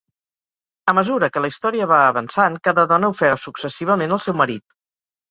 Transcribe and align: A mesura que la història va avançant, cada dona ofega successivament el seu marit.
A 0.91 0.93
mesura 0.99 1.27
que 1.33 1.41
la 1.43 1.49
història 1.51 1.87
va 1.91 1.99
avançant, 2.05 2.57
cada 2.67 2.85
dona 2.91 3.11
ofega 3.15 3.35
successivament 3.43 4.15
el 4.17 4.23
seu 4.27 4.37
marit. 4.41 4.65